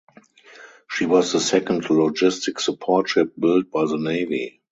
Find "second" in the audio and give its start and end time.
1.39-1.83